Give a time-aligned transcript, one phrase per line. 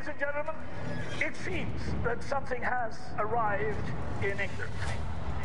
[0.00, 0.54] Ladies and gentlemen,
[1.20, 3.86] it seems that something has arrived
[4.22, 4.72] in England.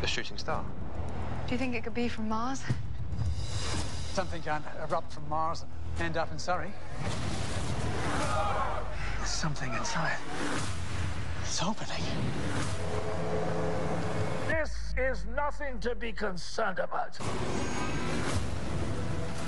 [0.00, 0.64] The shooting star.
[1.46, 2.62] Do you think it could be from Mars?
[4.14, 5.66] Something can erupt from Mars
[5.98, 6.72] and end up in Surrey.
[9.18, 10.16] There's something inside.
[11.42, 12.02] It's opening.
[14.48, 17.18] This is nothing to be concerned about.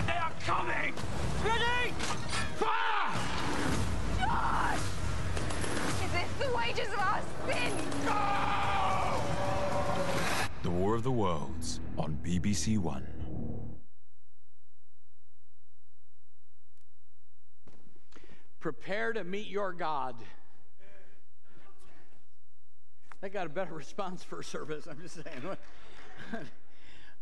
[0.05, 0.93] They are coming!
[1.43, 1.95] Ready!
[2.57, 2.98] Fire!
[6.69, 7.73] Wages of our sin?
[10.63, 13.07] The War of the Worlds on BBC One.
[18.61, 20.17] Prepare to meet your God.
[23.21, 24.87] That got a better response for service.
[24.87, 25.57] I'm just saying.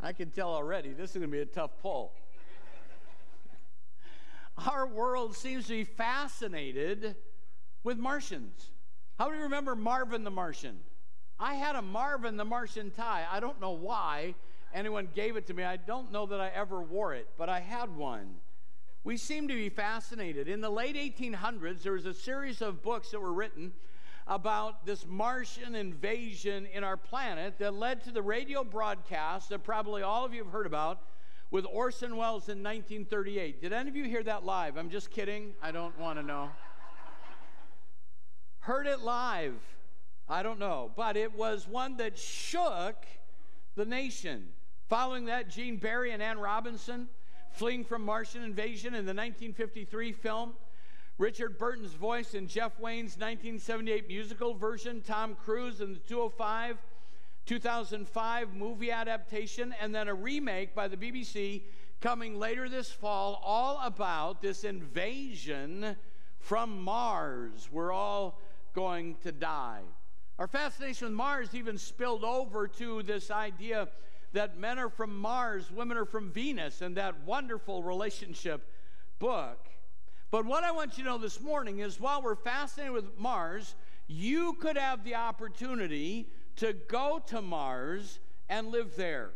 [0.01, 2.13] I can tell already this is going to be a tough pull.
[4.67, 7.15] Our world seems to be fascinated
[7.85, 8.71] with Martians.
[9.19, 10.79] How do you remember Marvin the Martian?
[11.39, 13.25] I had a Marvin the Martian tie.
[13.31, 14.35] I don't know why
[14.75, 15.65] anyone gave it to me.
[15.65, 18.37] I don't know that I ever wore it, but I had one.
[19.05, 20.49] We seem to be fascinated.
[20.49, 23.73] In the late 1800s, there was a series of books that were written
[24.27, 30.03] about this Martian invasion in our planet that led to the radio broadcast that probably
[30.03, 31.01] all of you have heard about
[31.51, 33.63] with Orson Welles in 1938.
[33.63, 34.77] Did any of you hear that live?
[34.77, 35.55] I'm just kidding.
[35.63, 36.51] I don't want to know.
[38.67, 39.55] Heard it live.
[40.29, 40.91] I don't know.
[40.97, 43.07] But it was one that shook
[43.77, 44.49] the nation.
[44.89, 47.07] Following that, Gene Barry and Ann Robinson
[47.53, 50.55] fleeing from Martian invasion in the 1953 film.
[51.17, 56.77] Richard Burton's voice in Jeff Wayne's 1978 musical version, Tom Cruise in the 205,
[57.47, 61.63] 2005 movie adaptation, and then a remake by the BBC
[62.01, 65.97] coming later this fall, all about this invasion
[66.41, 67.69] from Mars.
[67.71, 68.41] We're all
[68.77, 69.81] going to die.
[70.39, 73.89] Our fascination with Mars even spilled over to this idea
[74.35, 78.71] that men are from Mars, women are from Venus, and that wonderful relationship
[79.19, 79.67] book.
[80.31, 83.77] But what I want you to know this morning is while we're fascinated with Mars,
[84.09, 88.21] you could have the opportunity to go to Mars
[88.51, 89.31] and live there.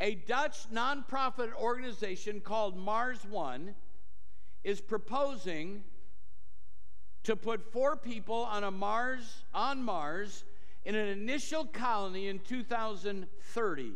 [0.00, 3.76] A Dutch nonprofit organization called Mars One
[4.64, 5.84] is proposing
[7.24, 10.44] to put four people on a Mars on Mars
[10.84, 13.92] in an initial colony in 2030,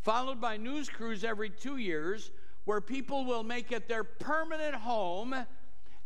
[0.00, 2.30] followed by news crews every 2 years
[2.64, 5.34] where people will make it their permanent home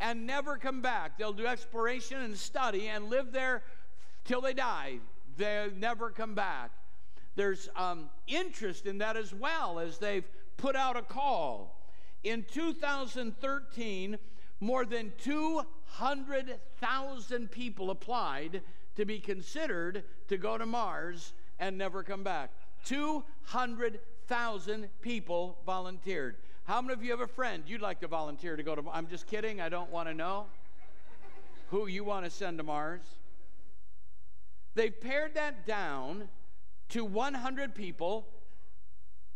[0.01, 1.19] and never come back.
[1.19, 3.63] They'll do exploration and study and live there
[4.25, 4.99] till they die.
[5.37, 6.71] They'll never come back.
[7.35, 11.79] There's um, interest in that as well as they've put out a call.
[12.25, 14.19] In 2013,
[14.61, 18.63] more than 200,000 people applied
[18.97, 22.51] to be considered to go to Mars and never come back.
[22.85, 26.37] 200,000 people volunteered.
[26.65, 29.09] How many of you have a friend you'd like to volunteer to go to I'm
[29.09, 30.47] just kidding, I don't want to know
[31.71, 33.03] who you want to send to Mars.
[34.75, 36.29] They've pared that down
[36.91, 38.27] to 100 people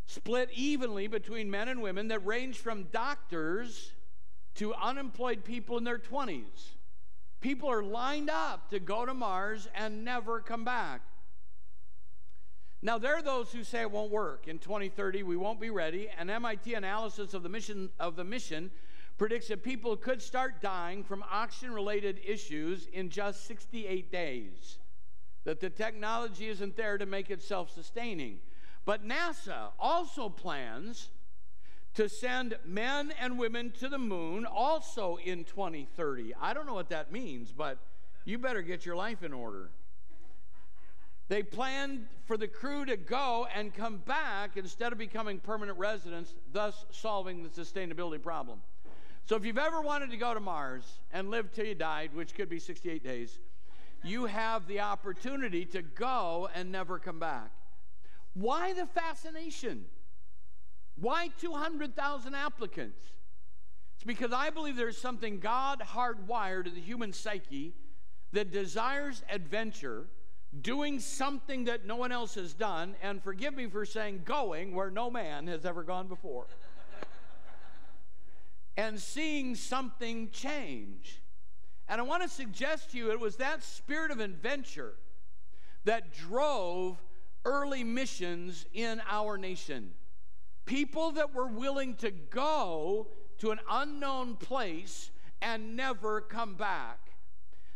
[0.06, 3.92] split evenly between men and women that range from doctors
[4.56, 6.74] to unemployed people in their 20s.
[7.40, 11.00] People are lined up to go to Mars and never come back.
[12.82, 14.48] Now, there are those who say it won't work.
[14.48, 16.08] In 2030, we won't be ready.
[16.18, 18.70] An MIT analysis of the mission, of the mission
[19.18, 24.78] predicts that people could start dying from oxygen related issues in just 68 days
[25.44, 28.38] that the technology isn't there to make it self sustaining.
[28.84, 31.10] But NASA also plans
[31.94, 36.34] to send men and women to the moon also in 2030.
[36.40, 37.78] I don't know what that means, but
[38.24, 39.70] you better get your life in order.
[41.28, 46.34] They planned for the crew to go and come back instead of becoming permanent residents,
[46.52, 48.60] thus solving the sustainability problem.
[49.26, 52.34] So, if you've ever wanted to go to Mars and live till you died, which
[52.34, 53.38] could be 68 days,
[54.02, 57.52] you have the opportunity to go and never come back.
[58.34, 59.84] Why the fascination?
[61.00, 63.08] Why 200,000 applicants?
[63.94, 67.74] It's because I believe there's something God hardwired to the human psyche
[68.32, 70.06] that desires adventure,
[70.60, 74.90] doing something that no one else has done, and forgive me for saying going where
[74.90, 76.46] no man has ever gone before,
[78.76, 81.20] and seeing something change.
[81.88, 84.94] And I want to suggest to you it was that spirit of adventure
[85.84, 87.02] that drove
[87.44, 89.92] early missions in our nation.
[90.70, 93.08] People that were willing to go
[93.38, 95.10] to an unknown place
[95.42, 97.10] and never come back.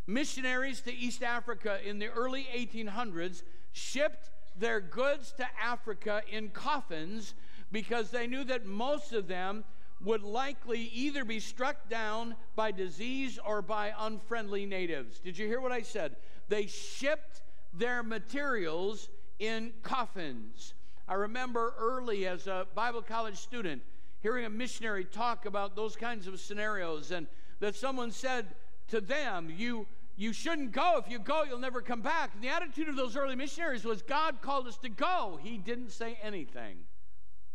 [0.06, 3.42] Missionaries to East Africa in the early 1800s
[3.72, 7.34] shipped their goods to Africa in coffins
[7.72, 9.64] because they knew that most of them
[10.00, 15.18] would likely either be struck down by disease or by unfriendly natives.
[15.18, 16.14] Did you hear what I said?
[16.48, 17.42] They shipped
[17.76, 19.08] their materials
[19.40, 20.74] in coffins.
[21.06, 23.82] I remember early as a Bible college student
[24.20, 27.26] hearing a missionary talk about those kinds of scenarios and
[27.60, 28.46] that someone said
[28.88, 29.86] to them, You
[30.16, 30.96] you shouldn't go.
[30.96, 32.30] If you go, you'll never come back.
[32.34, 35.38] And the attitude of those early missionaries was God called us to go.
[35.42, 36.78] He didn't say anything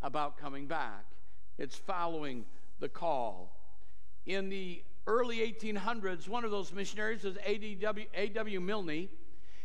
[0.01, 1.05] about coming back.
[1.57, 2.45] It's following
[2.79, 3.55] the call.
[4.25, 8.59] In the early 1800s, one of those missionaries was A.W.
[8.59, 9.09] Milne.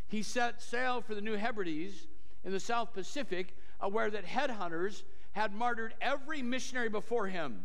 [0.07, 2.07] He set sail for the New Hebrides
[2.45, 5.03] in the South Pacific, aware that headhunters
[5.33, 7.65] had martyred every missionary before him.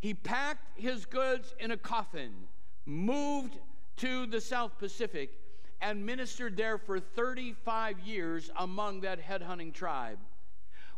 [0.00, 2.32] He packed his goods in a coffin,
[2.86, 3.58] moved
[3.98, 5.30] to the South Pacific,
[5.80, 10.18] and ministered there for 35 years among that headhunting tribe.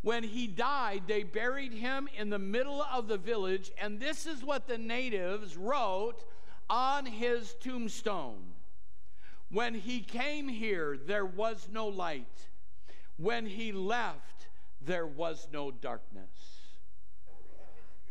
[0.02, 4.42] When he died, they buried him in the middle of the village, and this is
[4.42, 6.24] what the natives wrote
[6.68, 8.42] on his tombstone.
[9.50, 12.48] When he came here, there was no light.
[13.22, 14.48] When he left,
[14.84, 16.26] there was no darkness.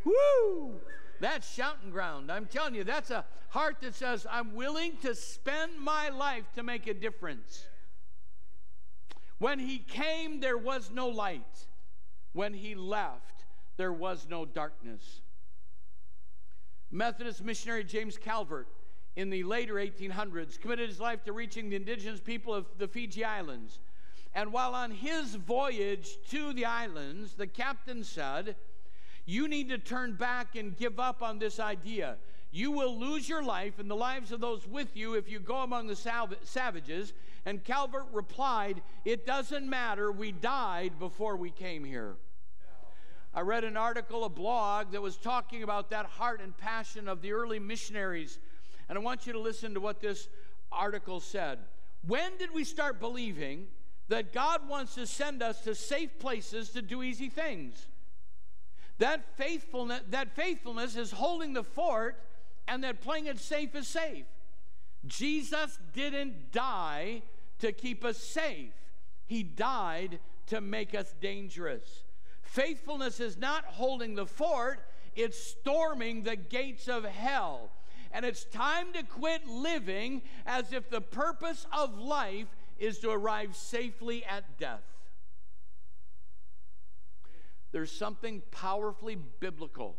[0.05, 0.79] Woo!
[1.19, 2.31] That's shouting ground.
[2.31, 6.63] I'm telling you, that's a heart that says, I'm willing to spend my life to
[6.63, 7.65] make a difference.
[9.37, 11.67] When he came, there was no light.
[12.31, 13.43] When he left,
[13.75, 15.19] there was no darkness.
[16.89, 18.69] Methodist missionary James Calvert
[19.17, 23.25] in the later 1800s committed his life to reaching the indigenous people of the Fiji
[23.25, 23.79] Islands.
[24.33, 28.55] And while on his voyage to the islands, the captain said,
[29.25, 32.17] You need to turn back and give up on this idea.
[32.51, 35.57] You will lose your life and the lives of those with you if you go
[35.57, 37.13] among the savages.
[37.45, 40.11] And Calvert replied, It doesn't matter.
[40.11, 42.15] We died before we came here.
[43.33, 47.21] I read an article, a blog that was talking about that heart and passion of
[47.21, 48.39] the early missionaries.
[48.89, 50.27] And I want you to listen to what this
[50.71, 51.59] article said.
[52.05, 53.67] When did we start believing
[54.11, 57.87] that God wants to send us to safe places to do easy things?
[58.97, 62.21] That faithfulness, that faithfulness is holding the fort
[62.67, 64.25] and that playing it safe is safe.
[65.05, 67.21] Jesus didn't die
[67.59, 68.73] to keep us safe,
[69.27, 72.03] He died to make us dangerous.
[72.41, 74.81] Faithfulness is not holding the fort,
[75.15, 77.69] it's storming the gates of hell.
[78.11, 82.47] And it's time to quit living as if the purpose of life
[82.81, 84.83] is to arrive safely at death.
[87.71, 89.95] There's something powerfully biblical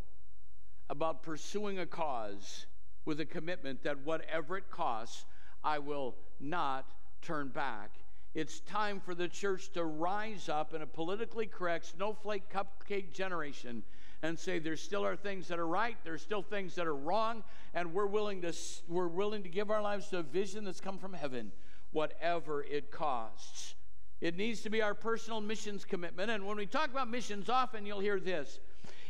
[0.89, 2.65] about pursuing a cause
[3.05, 5.25] with a commitment that whatever it costs,
[5.63, 6.85] I will not
[7.21, 7.89] turn back
[8.33, 13.83] it's time for the church to rise up in a politically correct snowflake cupcake generation
[14.23, 17.43] and say there still are things that are right, there's still things that are wrong,
[17.75, 18.53] and we're willing to
[18.87, 21.51] we're willing to give our lives to a vision that's come from heaven,
[21.93, 23.75] whatever it costs.
[24.19, 26.31] It needs to be our personal missions commitment.
[26.31, 28.59] And when we talk about missions, often you'll hear this.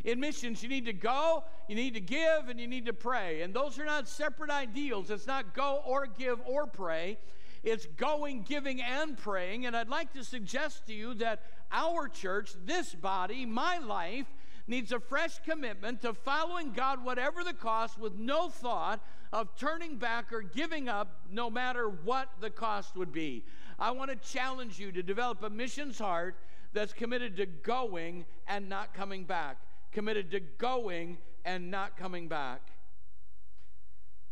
[0.04, 3.42] In missions, you need to go, you need to give, and you need to pray.
[3.42, 5.10] And those are not separate ideals.
[5.10, 7.18] It's not go or give or pray.
[7.64, 9.66] It's going, giving, and praying.
[9.66, 14.28] And I'd like to suggest to you that our church, this body, my life,
[14.68, 19.02] needs a fresh commitment to following God, whatever the cost, with no thought
[19.32, 23.44] of turning back or giving up, no matter what the cost would be.
[23.80, 26.38] I want to challenge you to develop a missions heart
[26.72, 29.58] that's committed to going and not coming back.
[29.92, 32.62] Committed to going and not coming back.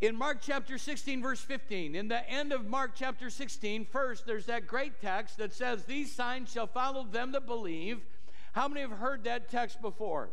[0.02, 4.48] In Mark chapter 16, verse 15, in the end of Mark chapter 16, first, there's
[4.48, 8.02] that great text that says, These signs shall follow them that believe.
[8.52, 10.30] How many have heard that text before?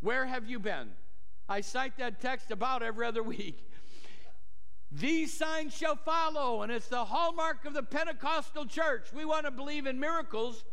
[0.00, 0.90] Where have you been?
[1.48, 3.70] I cite that text about every other week.
[4.92, 9.12] These signs shall follow, and it's the hallmark of the Pentecostal church.
[9.12, 10.64] We want to believe in miracles.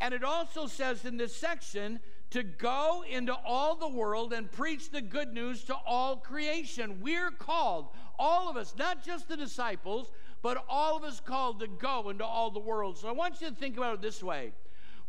[0.00, 4.90] And it also says in this section to go into all the world and preach
[4.90, 7.00] the good news to all creation.
[7.00, 11.66] We're called, all of us, not just the disciples, but all of us called to
[11.66, 12.98] go into all the world.
[12.98, 14.52] So I want you to think about it this way.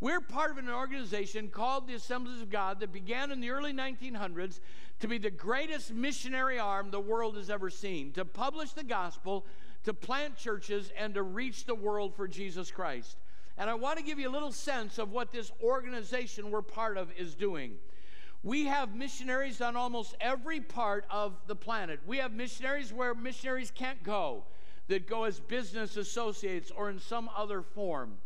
[0.02, 3.74] We're part of an organization called the Assemblies of God that began in the early
[3.74, 4.62] 1900s
[5.02, 9.46] to be the greatest missionary arm the world has ever seen, to publish the gospel,
[9.84, 13.18] to plant churches, and to reach the world for Jesus Christ.
[13.58, 16.98] And I want to give you a little sense of what this organization we're part
[16.98, 17.78] of is doing.
[18.42, 22.00] We have missionaries on almost every part of the planet.
[22.08, 24.46] We have missionaries where missionaries can't go,
[24.90, 28.18] that go as business associates or in some other form.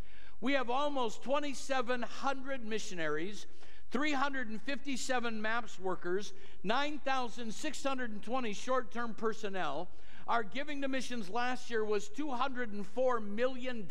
[0.41, 3.45] We have almost 2,700 missionaries,
[3.91, 9.87] 357 MAPS workers, 9,620 short term personnel.
[10.25, 13.87] Our giving to missions last year was $204 million.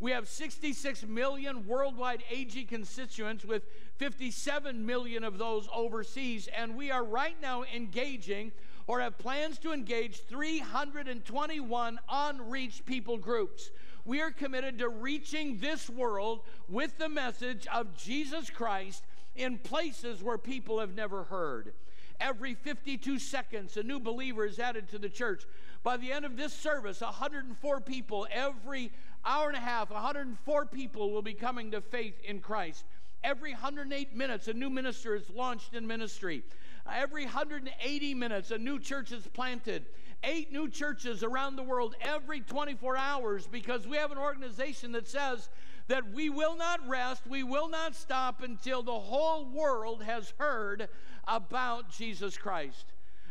[0.00, 3.66] We have 66 million worldwide AG constituents, with
[3.98, 6.48] 57 million of those overseas.
[6.56, 8.52] And we are right now engaging
[8.86, 13.70] or have plans to engage 321 unreached people groups.
[14.04, 20.22] We are committed to reaching this world with the message of Jesus Christ in places
[20.22, 21.72] where people have never heard.
[22.20, 25.44] Every 52 seconds, a new believer is added to the church.
[25.82, 28.92] By the end of this service, 104 people, every
[29.24, 32.84] hour and a half, 104 people will be coming to faith in Christ.
[33.24, 36.44] Every 108 minutes, a new minister is launched in ministry.
[36.92, 39.86] Every 180 minutes, a new church is planted.
[40.22, 45.06] Eight new churches around the world every 24 hours because we have an organization that
[45.08, 45.48] says
[45.88, 50.88] that we will not rest, we will not stop until the whole world has heard
[51.28, 52.86] about Jesus Christ.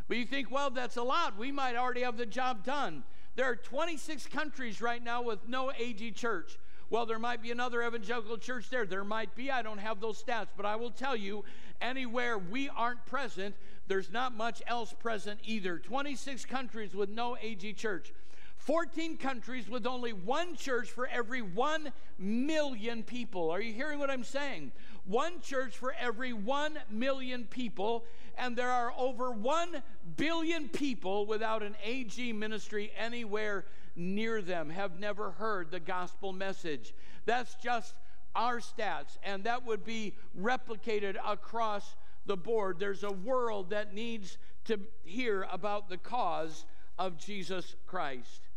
[0.08, 1.38] But you think, well, that's a lot.
[1.38, 3.04] We might already have the job done.
[3.36, 6.58] There are 26 countries right now with no AG church.
[6.94, 8.86] Well, there might be another evangelical church there.
[8.86, 9.50] There might be.
[9.50, 11.44] I don't have those stats, but I will tell you
[11.82, 13.56] anywhere we aren't present,
[13.88, 15.80] there's not much else present either.
[15.80, 18.14] 26 countries with no AG church.
[18.58, 23.50] 14 countries with only one church for every 1 million people.
[23.50, 24.72] Are you hearing what I'm saying?
[25.06, 28.06] One church for every 1 million people,
[28.38, 29.84] and there are over 1
[30.16, 36.94] billion people without an AG ministry anywhere near them, have never heard the gospel message.
[37.26, 37.96] That's just
[38.36, 41.96] our stats, and that would be replicated across
[42.26, 42.80] the board.
[42.80, 46.66] There's a world that needs to hear about the cause
[46.98, 48.48] of Jesus Christ.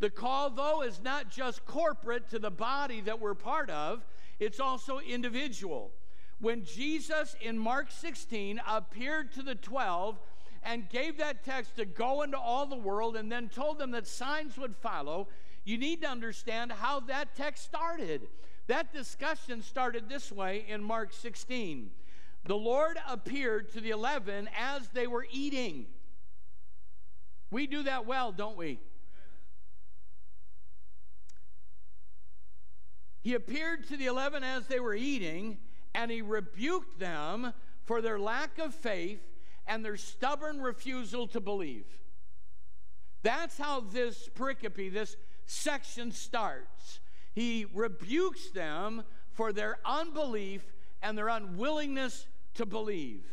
[0.00, 4.06] The call, though, is not just corporate to the body that we're part of,
[4.38, 5.92] it's also individual.
[6.40, 10.18] When Jesus in Mark 16 appeared to the 12
[10.62, 14.06] and gave that text to go into all the world and then told them that
[14.06, 15.28] signs would follow,
[15.64, 18.28] you need to understand how that text started.
[18.68, 21.90] That discussion started this way in Mark 16.
[22.44, 25.86] The Lord appeared to the 11 as they were eating.
[27.50, 28.78] We do that well, don't we?
[33.20, 35.58] He appeared to the eleven as they were eating,
[35.94, 37.52] and he rebuked them
[37.84, 39.20] for their lack of faith
[39.66, 41.86] and their stubborn refusal to believe.
[43.22, 47.00] That's how this pericope, this section starts.
[47.34, 50.62] He rebukes them for their unbelief
[51.02, 53.24] and their unwillingness to believe.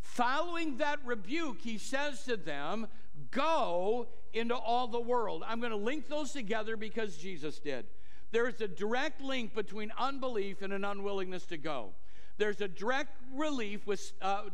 [0.00, 2.88] Following that rebuke, he says to them,
[3.30, 5.44] Go into all the world.
[5.46, 7.86] I'm going to link those together because Jesus did.
[8.32, 11.90] There's a direct link between unbelief and an unwillingness to go.
[12.38, 14.44] There's a direct relief with uh,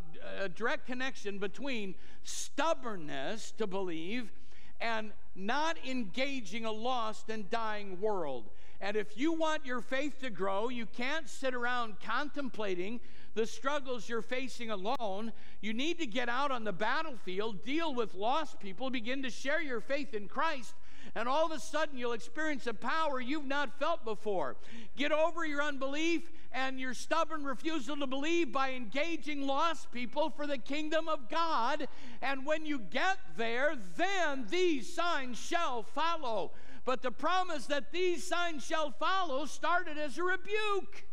[0.40, 1.94] a direct connection between
[2.24, 4.32] stubbornness to believe
[4.80, 8.50] and not engaging a lost and dying world.
[8.80, 13.00] And if you want your faith to grow, you can't sit around contemplating
[13.34, 15.32] the struggles you're facing alone.
[15.60, 19.62] You need to get out on the battlefield, deal with lost people, begin to share
[19.62, 20.74] your faith in Christ,
[21.18, 24.54] and all of a sudden you'll experience a power you've not felt before.
[24.96, 30.46] Get over your unbelief and your stubborn refusal to believe by engaging lost people for
[30.46, 31.88] the kingdom of God.
[32.22, 36.52] And when you get there, then these signs shall follow.
[36.84, 41.04] But the promise that these signs shall follow started as a rebuke.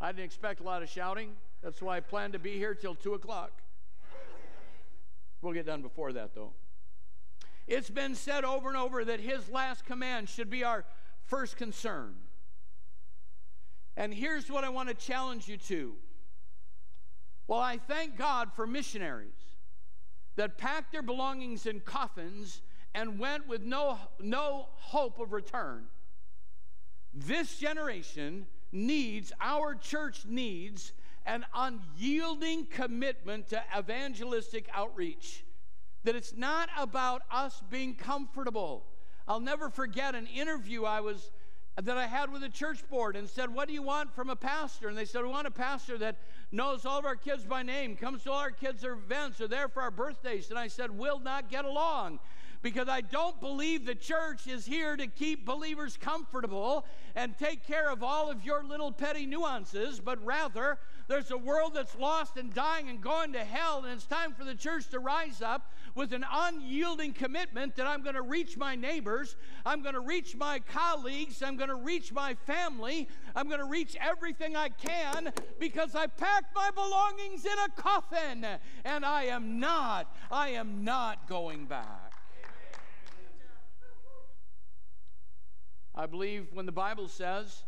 [0.00, 1.32] I didn't expect a lot of shouting.
[1.62, 3.52] That's why I planned to be here till 2 o'clock.
[5.42, 6.54] We'll get done before that, though.
[7.70, 10.84] It's been said over and over that his last command should be our
[11.26, 12.16] first concern.
[13.96, 15.94] And here's what I want to challenge you to.
[17.46, 19.38] Well, I thank God for missionaries
[20.34, 22.60] that packed their belongings in coffins
[22.92, 25.84] and went with no, no hope of return.
[27.14, 30.92] This generation needs, our church needs,
[31.24, 35.44] an unyielding commitment to evangelistic outreach
[36.04, 38.84] that it's not about us being comfortable.
[39.28, 41.30] I'll never forget an interview I was
[41.80, 44.36] that I had with a church board and said, What do you want from a
[44.36, 44.88] pastor?
[44.88, 46.16] And they said, We want a pastor that
[46.52, 49.68] knows all of our kids by name, comes to all our kids' events, are there
[49.68, 50.50] for our birthdays.
[50.50, 52.18] And I said, We'll not get along
[52.62, 57.90] because I don't believe the church is here to keep believers comfortable and take care
[57.90, 60.78] of all of your little petty nuances, but rather
[61.08, 64.44] there's a world that's lost and dying and going to hell, and it's time for
[64.44, 68.74] the church to rise up with an unyielding commitment that I'm going to reach my
[68.74, 73.60] neighbors, I'm going to reach my colleagues, I'm going to reach my family, I'm going
[73.60, 78.46] to reach everything I can because I packed my belongings in a coffin
[78.84, 82.12] and I am not, I am not going back.
[85.94, 87.64] I believe when the Bible says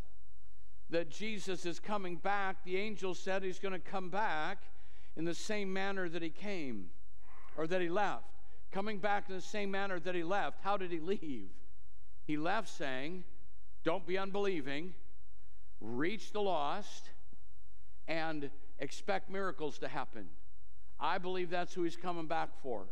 [0.91, 4.59] that Jesus is coming back, the angel said he's going to come back
[5.17, 6.91] in the same manner that he came
[7.57, 8.25] or that he left.
[8.71, 10.59] Coming back in the same manner that he left.
[10.63, 11.51] How did he leave?
[12.25, 13.25] He left saying,
[13.85, 14.95] Don't be unbelieving,
[15.81, 17.11] reach the lost,
[18.09, 20.29] and expect miracles to happen.
[20.99, 22.87] I believe that's who he's coming back for.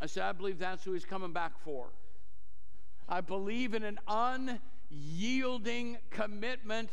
[0.00, 1.88] I said, I believe that's who he's coming back for.
[3.08, 6.90] I believe in an unyielding commitment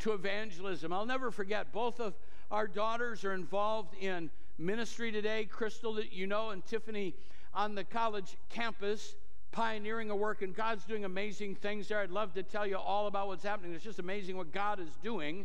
[0.00, 0.92] to evangelism.
[0.92, 2.14] I'll never forget, both of
[2.50, 5.44] our daughters are involved in ministry today.
[5.44, 7.14] Crystal, that you know, and Tiffany
[7.54, 9.14] on the college campus
[9.52, 12.00] pioneering a work, and God's doing amazing things there.
[12.00, 13.74] I'd love to tell you all about what's happening.
[13.74, 15.44] It's just amazing what God is doing.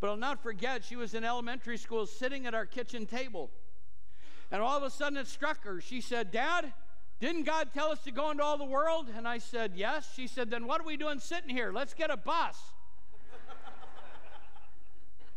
[0.00, 3.50] But I'll not forget, she was in elementary school sitting at our kitchen table.
[4.50, 5.80] And all of a sudden it struck her.
[5.80, 6.72] She said, Dad,
[7.20, 9.08] didn't God tell us to go into all the world?
[9.14, 10.08] And I said, Yes.
[10.14, 11.72] She said, Then what are we doing sitting here?
[11.72, 12.56] Let's get a bus.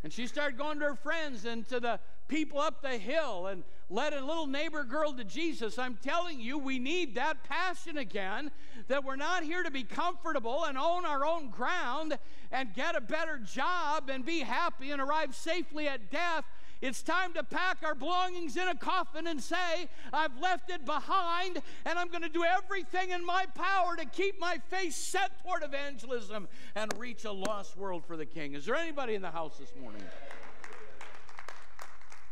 [0.04, 1.98] and she started going to her friends and to the
[2.32, 5.78] people up the hill and led a little neighbor girl to Jesus.
[5.78, 8.50] I'm telling you, we need that passion again
[8.88, 12.16] that we're not here to be comfortable and own our own ground
[12.50, 16.44] and get a better job and be happy and arrive safely at death.
[16.80, 21.60] It's time to pack our belongings in a coffin and say, I've left it behind,
[21.84, 25.62] and I'm going to do everything in my power to keep my face set toward
[25.62, 28.54] evangelism and reach a lost world for the King.
[28.54, 30.02] Is there anybody in the house this morning?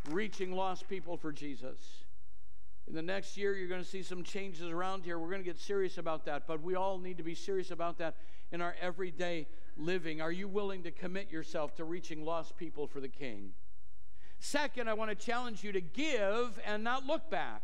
[0.09, 2.05] Reaching lost people for Jesus.
[2.89, 5.19] In the next year, you're going to see some changes around here.
[5.19, 7.99] We're going to get serious about that, but we all need to be serious about
[7.99, 8.17] that
[8.51, 9.47] in our everyday
[9.77, 10.21] living.
[10.21, 13.53] Are you willing to commit yourself to reaching lost people for the King?
[14.41, 17.63] Second, I want to challenge you to give and not look back.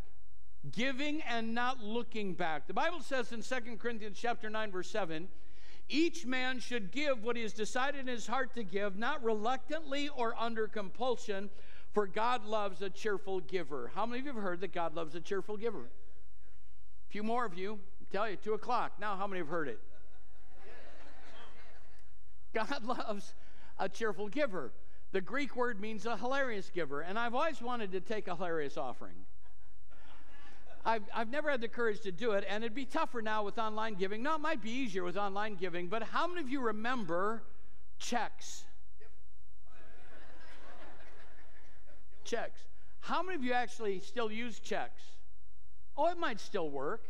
[0.71, 2.67] Giving and not looking back.
[2.67, 5.29] The Bible says in 2 Corinthians chapter 9 verse 7,
[5.89, 10.09] each man should give what he has decided in his heart to give, not reluctantly
[10.09, 11.49] or under compulsion,
[11.97, 13.91] for God loves a cheerful giver.
[13.95, 15.81] How many of you have heard that God loves a cheerful giver?
[15.81, 17.79] A few more of you.
[18.03, 18.93] I tell you, 2 o'clock.
[19.01, 19.81] Now, how many have heard it?
[22.53, 23.33] God loves
[23.79, 24.73] a cheerful giver.
[25.13, 28.77] The Greek word means a hilarious giver, and I've always wanted to take a hilarious
[28.77, 29.17] offering.
[30.85, 33.57] I've, I've never had the courage to do it, and it'd be tougher now with
[33.57, 34.23] online giving.
[34.23, 37.43] No, it might be easier with online giving, but how many of you remember
[37.99, 38.67] checks?
[42.27, 42.61] Checks.
[43.01, 45.03] How many of you actually still use checks?
[45.97, 47.05] Oh, it might still work.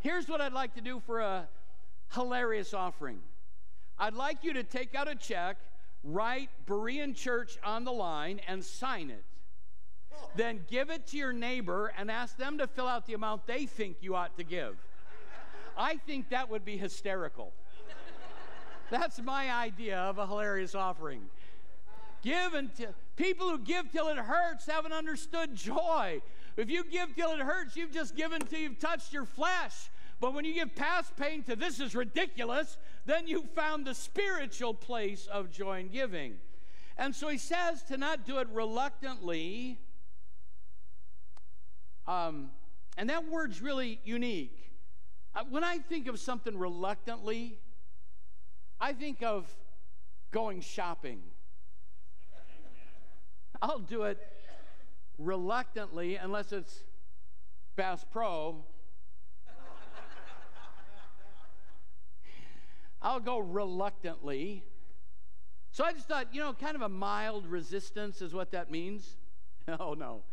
[0.00, 1.48] Here's what I'd like to do for a
[2.12, 3.20] hilarious offering
[3.98, 5.56] I'd like you to take out a check
[6.02, 9.24] write Berean Church on the line and sign it.
[10.34, 13.66] Then give it to your neighbor and ask them to fill out the amount they
[13.66, 14.76] think you ought to give.
[15.76, 17.52] I think that would be hysterical.
[18.90, 21.22] That's my idea of a hilarious offering.
[22.22, 26.22] Give until people who give till it hurts haven't understood joy.
[26.56, 29.90] If you give till it hurts, you've just given till you've touched your flesh.
[30.20, 34.72] But when you give past pain to this is ridiculous, then you found the spiritual
[34.72, 36.34] place of joy and giving.
[36.96, 39.80] And so he says to not do it reluctantly.
[42.06, 42.50] Um,
[42.96, 44.70] and that word's really unique.
[45.34, 47.58] Uh, when I think of something reluctantly,
[48.80, 49.52] I think of
[50.30, 51.22] going shopping.
[53.60, 54.18] I'll do it
[55.18, 56.84] reluctantly unless it's
[57.76, 58.64] Bass Pro
[63.02, 64.64] I'll go reluctantly.
[65.72, 69.16] So I just thought, you know, kind of a mild resistance is what that means.
[69.78, 70.24] Oh, no.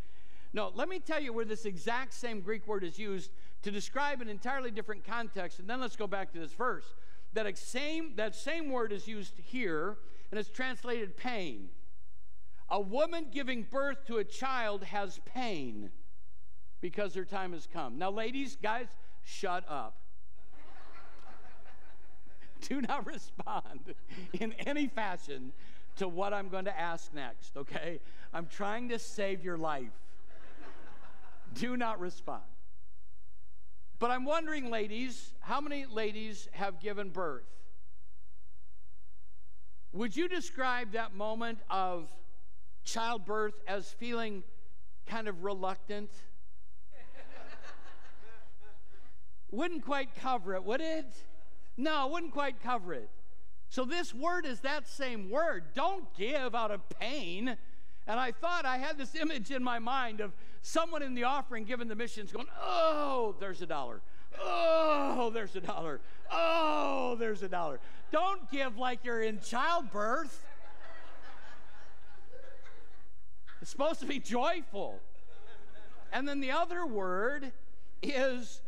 [0.54, 3.30] No, let me tell you where this exact same Greek word is used
[3.62, 5.60] to describe an entirely different context.
[5.60, 6.96] And then let's go back to this verse.
[7.34, 10.00] That same, that same word is used here,
[10.32, 11.70] and it's translated pain.
[12.72, 15.90] A woman giving birth to a child has pain
[16.82, 17.98] because her time has come.
[17.98, 18.88] Now, ladies, guys,
[19.24, 19.98] shut up.
[22.68, 23.96] do not respond
[24.34, 25.52] in any fashion
[25.98, 28.00] to what I'm going to ask next, okay?
[28.34, 29.92] I'm trying to save your life.
[31.56, 32.44] Do not respond.
[33.98, 37.50] But I'm wondering, ladies, how many ladies have given birth?
[39.92, 42.08] Would you describe that moment of
[42.84, 44.44] childbirth as feeling
[45.06, 46.10] kind of reluctant?
[49.52, 51.14] wouldn't quite cover it, would it?
[51.78, 53.10] No, wouldn't quite cover it.
[53.70, 55.64] So, this word is that same word.
[55.76, 57.56] Don't give out of pain.
[58.08, 61.64] And I thought I had this image in my mind of someone in the offering
[61.64, 64.02] giving the missions going, Oh, there's a dollar.
[64.42, 66.02] Oh, there's a dollar.
[66.32, 67.80] Oh, there's a dollar.
[68.12, 70.44] Don't give like you're in childbirth.
[73.70, 75.00] Supposed to be joyful.
[76.12, 77.52] And then the other word
[78.02, 78.62] is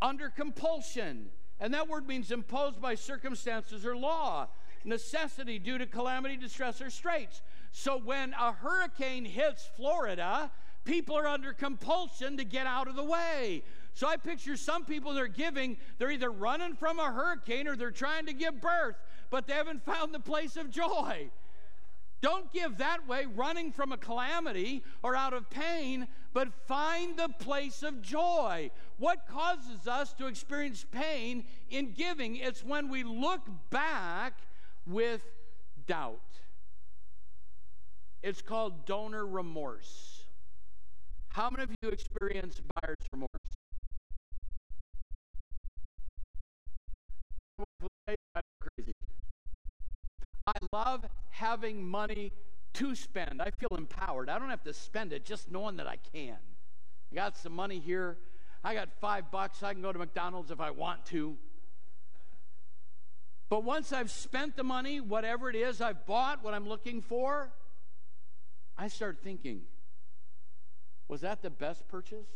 [0.00, 1.26] under compulsion.
[1.60, 4.48] And that word means imposed by circumstances or law,
[4.82, 7.42] necessity due to calamity, distress, or straits.
[7.70, 10.50] So when a hurricane hits Florida,
[10.86, 13.62] people are under compulsion to get out of the way.
[13.92, 17.76] So I picture some people that are giving, they're either running from a hurricane or
[17.76, 18.96] they're trying to give birth,
[19.28, 21.28] but they haven't found the place of joy.
[22.22, 27.28] Don't give that way, running from a calamity or out of pain, but find the
[27.28, 28.70] place of joy.
[28.98, 32.36] What causes us to experience pain in giving?
[32.36, 34.38] It's when we look back
[34.86, 35.22] with
[35.86, 36.20] doubt.
[38.22, 40.24] It's called donor remorse.
[41.28, 43.28] How many of you experience buyer's remorse?
[50.46, 52.32] I love having money
[52.74, 53.42] to spend.
[53.42, 54.28] I feel empowered.
[54.28, 56.36] I don't have to spend it, just knowing that I can.
[57.10, 58.18] I got some money here.
[58.62, 59.62] I got five bucks.
[59.62, 61.36] I can go to McDonald's if I want to.
[63.48, 67.52] But once I've spent the money, whatever it is I've bought, what I'm looking for,
[68.76, 69.62] I start thinking,
[71.08, 72.26] was that the best purchase?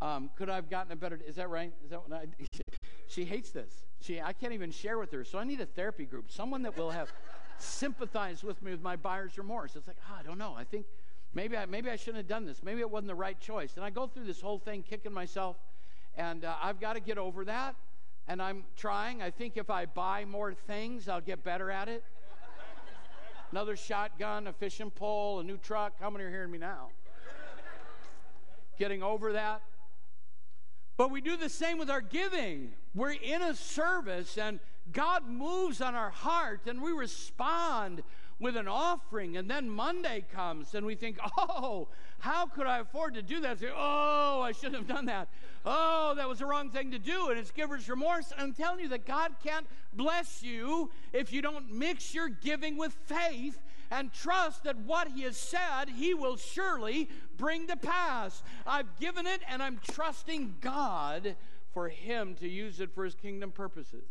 [0.00, 1.18] Um, could I have gotten a better?
[1.26, 1.72] Is that right?
[1.84, 2.26] Is that what I?
[3.06, 3.70] she hates this.
[4.00, 5.24] She, I can't even share with her.
[5.24, 7.12] So I need a therapy group, someone that will have
[7.58, 9.76] sympathize with me with my buyer's remorse.
[9.76, 10.54] It's like, oh, I don't know.
[10.56, 10.86] I think
[11.32, 12.62] maybe I, maybe I shouldn't have done this.
[12.62, 13.76] Maybe it wasn't the right choice.
[13.76, 15.56] And I go through this whole thing kicking myself,
[16.16, 17.76] and uh, I've got to get over that.
[18.26, 19.22] And I'm trying.
[19.22, 22.02] I think if I buy more things, I'll get better at it.
[23.52, 25.94] Another shotgun, a fishing pole, a new truck.
[26.00, 26.88] How many are hearing me now?
[28.78, 29.62] Getting over that.
[30.96, 32.72] But we do the same with our giving.
[32.94, 34.60] We're in a service and
[34.92, 38.02] God moves on our heart and we respond
[38.38, 39.36] with an offering.
[39.36, 43.58] And then Monday comes and we think, oh, how could I afford to do that?
[43.58, 45.28] Say, oh, I shouldn't have done that.
[45.66, 47.28] Oh, that was the wrong thing to do.
[47.28, 48.32] And it's giver's remorse.
[48.38, 52.92] I'm telling you that God can't bless you if you don't mix your giving with
[53.06, 53.58] faith
[53.94, 58.42] and trust that what He has said, He will surely bring to pass.
[58.66, 61.36] I've given it and I'm trusting God
[61.72, 64.04] for Him to use it for His kingdom purposes.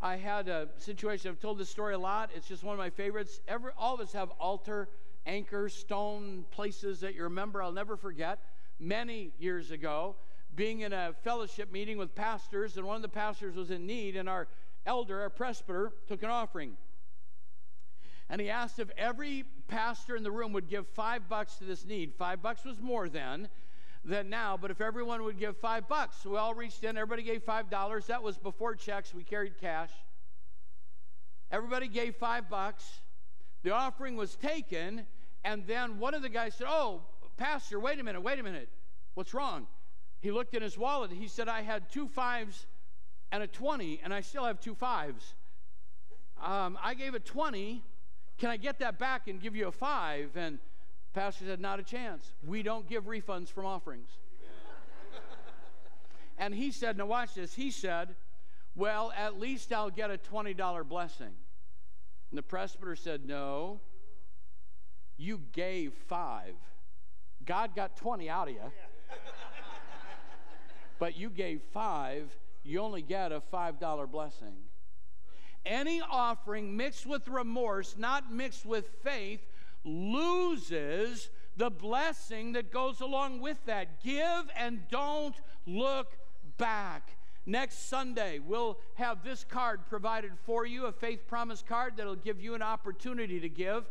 [0.00, 2.30] I had a situation, I've told this story a lot.
[2.34, 3.40] It's just one of my favorites.
[3.48, 4.88] Every, all of us have altar,
[5.26, 7.62] anchor, stone places that you remember.
[7.62, 8.38] I'll never forget.
[8.78, 10.14] Many years ago,
[10.54, 14.16] being in a fellowship meeting with pastors, and one of the pastors was in need,
[14.16, 14.46] and our
[14.86, 16.76] elder, our presbyter, took an offering.
[18.30, 21.84] And he asked if every pastor in the room would give five bucks to this
[21.84, 22.14] need.
[22.14, 23.48] Five bucks was more then
[24.04, 26.24] than now, but if everyone would give five bucks.
[26.24, 28.06] We all reached in, everybody gave five dollars.
[28.06, 29.90] That was before checks, we carried cash.
[31.50, 33.00] Everybody gave five bucks.
[33.64, 35.06] The offering was taken,
[35.44, 37.02] and then one of the guys said, Oh,
[37.36, 38.68] Pastor, wait a minute, wait a minute.
[39.14, 39.66] What's wrong?
[40.20, 41.10] He looked in his wallet.
[41.10, 42.66] He said, I had two fives
[43.32, 45.34] and a 20, and I still have two fives.
[46.40, 47.82] Um, I gave a 20.
[48.40, 50.30] Can I get that back and give you a five?
[50.34, 50.58] And
[51.12, 52.32] Pastor said, Not a chance.
[52.44, 54.08] We don't give refunds from offerings.
[56.38, 57.54] and he said, Now watch this.
[57.54, 58.16] He said,
[58.74, 61.34] Well, at least I'll get a $20 blessing.
[62.30, 63.80] And the presbyter said, No,
[65.18, 66.54] you gave five.
[67.44, 68.60] God got 20 out of you.
[70.98, 74.54] but you gave five, you only get a $5 blessing.
[75.64, 79.40] Any offering mixed with remorse, not mixed with faith,
[79.84, 84.02] loses the blessing that goes along with that.
[84.02, 86.16] Give and don't look
[86.56, 87.16] back.
[87.46, 92.40] Next Sunday, we'll have this card provided for you a faith promise card that'll give
[92.40, 93.84] you an opportunity to give.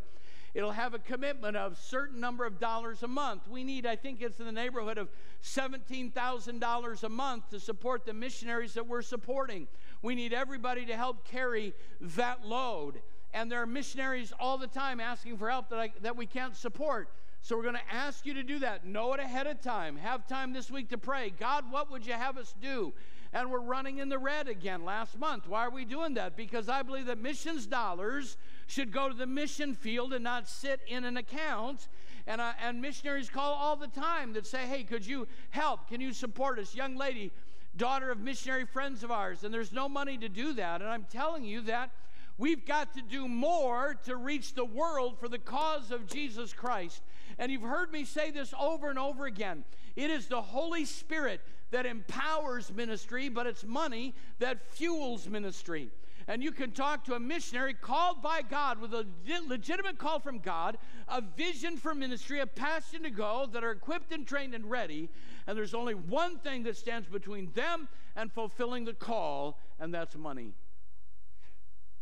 [0.54, 3.48] It'll have a commitment of certain number of dollars a month.
[3.48, 5.10] We need, I think it's in the neighborhood of
[5.44, 9.68] $17,000 a month to support the missionaries that we're supporting.
[10.02, 13.02] We need everybody to help carry that load.
[13.34, 16.56] and there are missionaries all the time asking for help that, I, that we can't
[16.56, 17.10] support.
[17.42, 18.86] So we're going to ask you to do that.
[18.86, 19.96] Know it ahead of time.
[19.98, 21.32] Have time this week to pray.
[21.40, 22.94] God, what would you have us do?
[23.32, 25.48] And we're running in the red again last month.
[25.48, 26.36] Why are we doing that?
[26.36, 30.82] Because I believe that missions dollars should go to the mission field and not sit
[30.88, 31.88] in an account.
[32.26, 35.88] And, uh, and missionaries call all the time that say, hey, could you help?
[35.88, 36.76] Can you support us?
[36.76, 37.32] Young lady,
[37.80, 40.82] daughter of missionary friends of ours, and there's no money to do that.
[40.82, 41.90] And I'm telling you that
[42.38, 47.02] we've got to do more to reach the world for the cause of Jesus Christ.
[47.40, 49.64] And you've heard me say this over and over again.
[49.96, 55.90] It is the Holy Spirit that empowers ministry, but it's money that fuels ministry.
[56.30, 59.08] And you can talk to a missionary called by God with a
[59.48, 64.12] legitimate call from God, a vision for ministry, a passion to go, that are equipped
[64.12, 65.10] and trained and ready.
[65.48, 70.16] And there's only one thing that stands between them and fulfilling the call, and that's
[70.16, 70.54] money.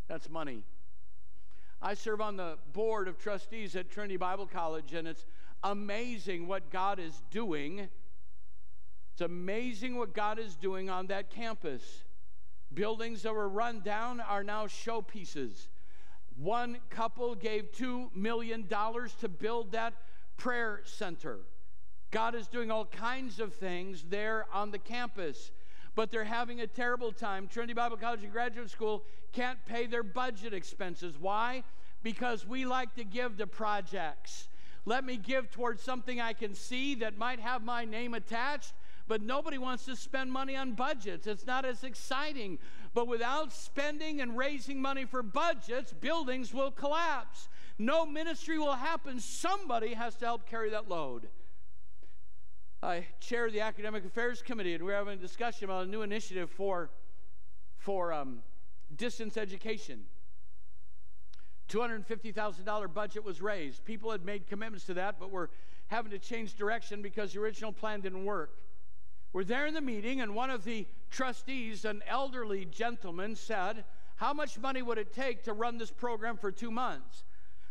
[0.09, 0.63] That's money.
[1.81, 5.25] I serve on the board of trustees at Trinity Bible College, and it's
[5.63, 7.87] amazing what God is doing.
[9.13, 12.03] It's amazing what God is doing on that campus.
[12.77, 15.67] Buildings that were run down are now showpieces.
[16.37, 19.93] One couple gave $2 million to build that
[20.37, 21.39] prayer center.
[22.11, 25.51] God is doing all kinds of things there on the campus
[25.97, 27.47] but they're having a terrible time.
[27.47, 31.15] Trinity Bible College and Graduate School can't pay their budget expenses.
[31.19, 31.63] Why?
[32.03, 34.47] Because we like to give to projects.
[34.85, 38.73] Let me give towards something I can see that might have my name attached,
[39.08, 41.28] but nobody wants to spend money on budgets.
[41.28, 42.60] It's not as exciting.
[42.93, 47.48] But without spending and raising money for budgets, buildings will collapse.
[47.78, 49.20] No ministry will happen.
[49.20, 51.28] Somebody has to help carry that load.
[52.82, 56.50] I chair the Academic Affairs Committee, and we're having a discussion about a new initiative
[56.50, 56.89] for,
[57.78, 58.39] for um,
[58.96, 60.06] distance education.
[61.70, 63.84] $250,000 budget was raised.
[63.84, 65.50] People had made commitments to that, but we're
[65.88, 68.56] having to change direction because the original plan didn't work.
[69.33, 73.83] We're there in the meeting, and one of the trustees, an elderly gentleman, said,
[74.15, 77.23] How much money would it take to run this program for two months?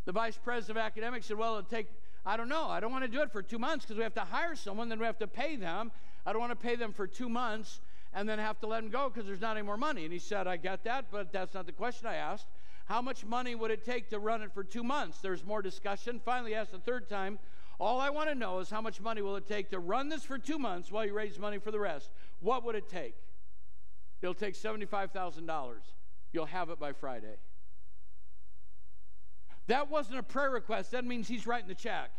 [0.05, 1.89] The vice president of academics said, Well, it'll take
[2.27, 2.67] I don't know.
[2.67, 4.89] I don't want to do it for two months because we have to hire someone,
[4.89, 5.93] then we have to pay them.
[6.27, 7.81] I don't want to pay them for two months
[8.13, 10.03] and then have to let them go because there's not any more money.
[10.03, 12.47] And he said, I get that, but that's not the question I asked.
[12.87, 15.19] How much money would it take to run it for two months?
[15.19, 16.21] There's more discussion.
[16.25, 17.39] Finally, asked the third time,
[17.79, 20.25] all I want to know is how much money will it take to run this
[20.25, 22.11] for two months while you raise money for the rest?
[22.41, 23.15] What would it take?
[24.23, 25.75] It'll take $75,000.
[26.33, 27.37] You'll have it by Friday.
[29.67, 30.93] That wasn't a prayer request.
[30.93, 32.11] That means he's writing the check.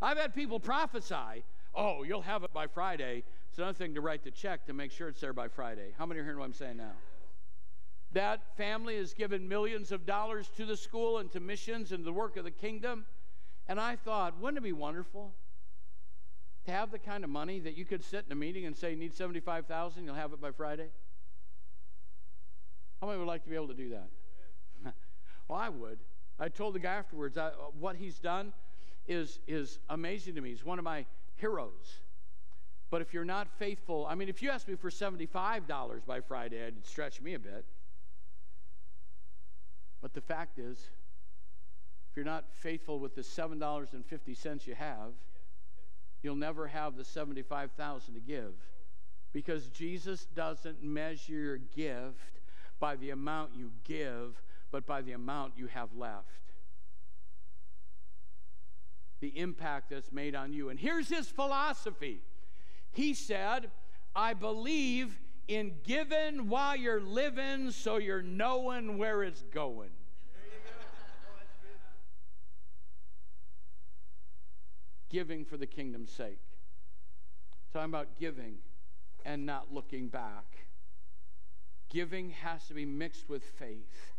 [0.00, 3.24] I've had people prophesy, oh, you'll have it by Friday.
[3.48, 5.92] It's another thing to write the check to make sure it's there by Friday.
[5.98, 6.92] How many are hearing what I'm saying now?
[8.12, 12.12] That family has given millions of dollars to the school and to missions and the
[12.12, 13.06] work of the kingdom.
[13.68, 15.34] And I thought, wouldn't it be wonderful
[16.64, 18.90] to have the kind of money that you could sit in a meeting and say,
[18.90, 20.88] you need 75000 you'll have it by Friday?
[23.00, 24.08] How many would like to be able to do that?
[25.48, 25.98] Well, I would.
[26.38, 28.52] I told the guy afterwards I, uh, what he's done
[29.06, 30.50] is, is amazing to me.
[30.50, 32.00] He's one of my heroes.
[32.90, 36.58] But if you're not faithful, I mean, if you asked me for $75 by Friday,
[36.58, 37.64] it'd stretch me a bit.
[40.02, 40.90] But the fact is,
[42.18, 45.12] you're not faithful with the $7.50 you have,
[46.20, 48.54] you'll never have the 75,000 to give
[49.32, 52.40] because Jesus doesn't measure your gift
[52.80, 56.26] by the amount you give, but by the amount you have left.
[59.20, 60.70] The impact that's made on you.
[60.70, 62.18] And here's his philosophy
[62.90, 63.70] He said,
[64.12, 69.90] I believe in giving while you're living so you're knowing where it's going.
[75.08, 76.40] Giving for the kingdom's sake.
[77.72, 78.56] Talking about giving
[79.24, 80.66] and not looking back.
[81.90, 84.14] Giving has to be mixed with faith.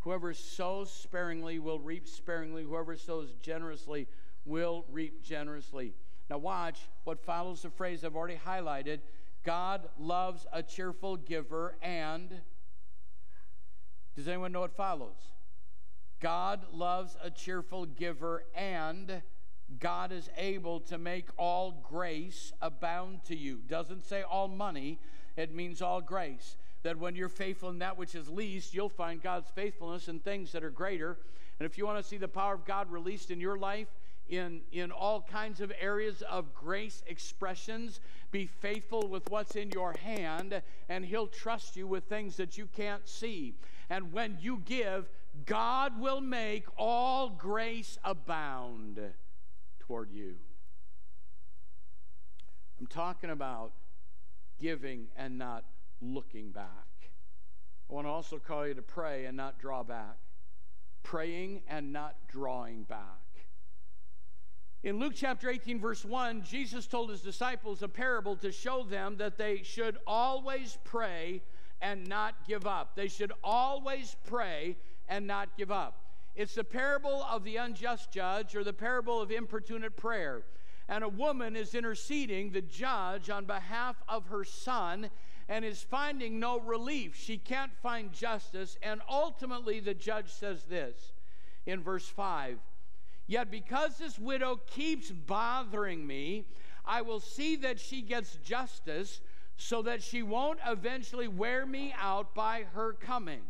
[0.00, 2.64] Whoever sows sparingly will reap sparingly.
[2.64, 4.08] Whoever sows generously
[4.44, 5.94] will reap generously.
[6.28, 9.00] Now, watch what follows the phrase I've already highlighted
[9.44, 12.42] God loves a cheerful giver, and
[14.14, 15.16] does anyone know what follows?
[16.20, 19.22] God loves a cheerful giver, and
[19.78, 23.60] God is able to make all grace abound to you.
[23.68, 24.98] Doesn't say all money,
[25.36, 29.22] it means all grace that when you're faithful in that which is least, you'll find
[29.22, 31.16] God's faithfulness in things that are greater.
[31.58, 33.88] And if you want to see the power of God released in your life,
[34.28, 38.00] in, in all kinds of areas of grace expressions.
[38.30, 42.66] Be faithful with what's in your hand, and He'll trust you with things that you
[42.66, 43.54] can't see.
[43.90, 45.08] And when you give,
[45.44, 49.00] God will make all grace abound
[49.92, 50.36] toward you.
[52.80, 53.72] I'm talking about
[54.58, 55.66] giving and not
[56.00, 57.10] looking back.
[57.90, 60.16] I want to also call you to pray and not draw back.
[61.02, 63.20] Praying and not drawing back.
[64.82, 69.18] In Luke chapter 18, verse 1, Jesus told his disciples a parable to show them
[69.18, 71.42] that they should always pray
[71.82, 72.96] and not give up.
[72.96, 76.01] They should always pray and not give up.
[76.34, 80.44] It's the parable of the unjust judge or the parable of importunate prayer.
[80.88, 85.10] And a woman is interceding the judge on behalf of her son
[85.48, 87.14] and is finding no relief.
[87.14, 88.76] She can't find justice.
[88.82, 91.12] And ultimately, the judge says this
[91.66, 92.58] in verse 5
[93.26, 96.46] Yet because this widow keeps bothering me,
[96.84, 99.20] I will see that she gets justice
[99.56, 103.42] so that she won't eventually wear me out by her coming.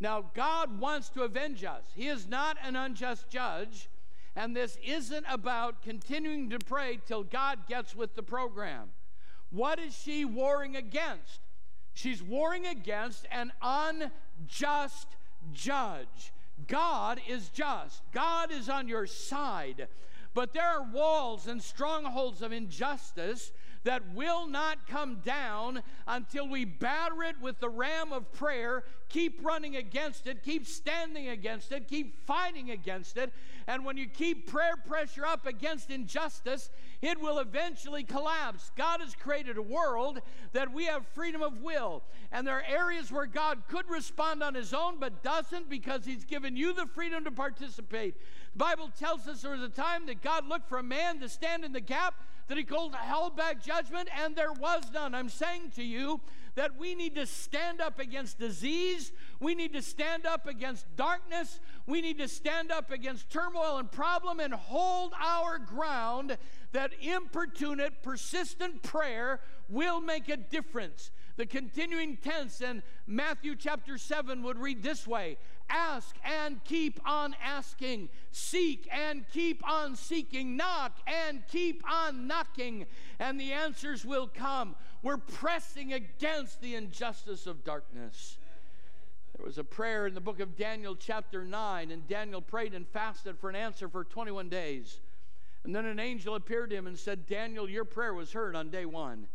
[0.00, 1.84] Now, God wants to avenge us.
[1.94, 3.88] He is not an unjust judge,
[4.36, 8.90] and this isn't about continuing to pray till God gets with the program.
[9.50, 11.40] What is she warring against?
[11.94, 15.08] She's warring against an unjust
[15.52, 16.32] judge.
[16.66, 19.88] God is just, God is on your side.
[20.34, 23.52] But there are walls and strongholds of injustice
[23.84, 29.44] that will not come down until we batter it with the ram of prayer, keep
[29.44, 33.32] running against it, keep standing against it, keep fighting against it.
[33.66, 36.70] And when you keep prayer pressure up against injustice,
[37.06, 38.70] it will eventually collapse.
[38.76, 40.20] God has created a world
[40.52, 42.02] that we have freedom of will.
[42.32, 46.24] And there are areas where God could respond on his own, but doesn't because he's
[46.24, 48.14] given you the freedom to participate.
[48.52, 51.28] The Bible tells us there was a time that God looked for a man to
[51.28, 52.14] stand in the gap
[52.48, 55.14] that he called held back judgment, and there was none.
[55.14, 56.20] I'm saying to you
[56.54, 61.60] that we need to stand up against disease, we need to stand up against darkness,
[61.86, 66.36] we need to stand up against turmoil and problem and hold our ground
[66.72, 71.10] that importunate, persistent prayer will make a difference.
[71.36, 75.36] The continuing tense in Matthew chapter 7 would read this way
[75.68, 82.86] Ask and keep on asking, seek and keep on seeking, knock and keep on knocking,
[83.18, 84.76] and the answers will come.
[85.02, 88.38] We're pressing against the injustice of darkness.
[89.36, 92.86] There was a prayer in the book of Daniel, chapter 9, and Daniel prayed and
[92.86, 95.00] fasted for an answer for 21 days.
[95.64, 98.70] And then an angel appeared to him and said, Daniel, your prayer was heard on
[98.70, 99.26] day one.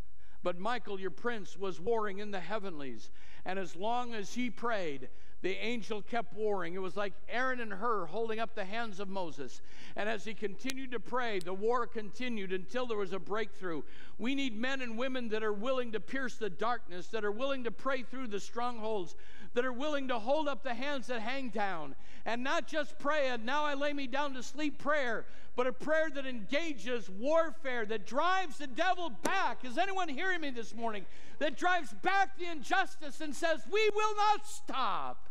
[0.44, 3.12] But Michael, your prince, was warring in the heavenlies.
[3.46, 5.10] And as long as he prayed,
[5.42, 6.74] the angel kept warring.
[6.74, 9.62] It was like Aaron and Hur holding up the hands of Moses.
[9.96, 13.84] And as he continued to pray, the war continued until there was a breakthrough.
[14.18, 17.64] We need men and women that are willing to pierce the darkness, that are willing
[17.64, 19.16] to pray through the strongholds,
[19.54, 23.30] that are willing to hold up the hands that hang down, and not just pray,
[23.30, 27.86] and now I lay me down to sleep prayer, but a prayer that engages warfare,
[27.86, 29.66] that drives the devil back.
[29.66, 31.06] Is anyone hearing me this morning?
[31.40, 35.30] That drives back the injustice and says, We will not stop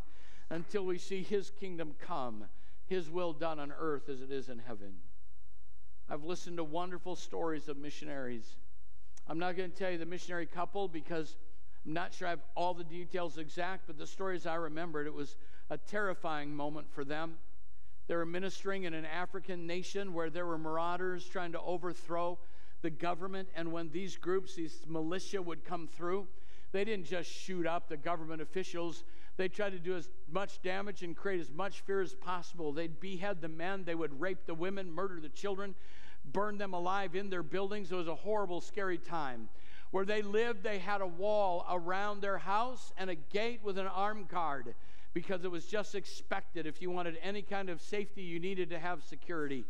[0.49, 2.45] until we see His kingdom come,
[2.87, 4.97] His will done on earth as it is in heaven.
[6.09, 8.57] I've listened to wonderful stories of missionaries.
[9.27, 11.37] I'm not going to tell you the missionary couple because
[11.85, 15.13] I'm not sure I have all the details exact, but the stories I remembered, it
[15.13, 15.37] was
[15.69, 17.35] a terrifying moment for them.
[18.07, 22.39] They were ministering in an African nation where there were marauders trying to overthrow
[22.81, 23.49] the government.
[23.55, 26.27] And when these groups, these militia, would come through,
[26.71, 29.03] they didn't just shoot up the government officials
[29.39, 32.73] they tried to do as much damage and create as much fear as possible.
[32.73, 35.75] They'd behead the men, they would rape the women, murder the children,
[36.25, 37.89] burn them alive in their buildings.
[37.89, 39.47] It was a horrible, scary time.
[39.91, 43.87] Where they lived, they had a wall around their house and a gate with an
[43.87, 44.75] armed guard
[45.13, 46.67] because it was just expected.
[46.67, 49.65] If you wanted any kind of safety, you needed to have security.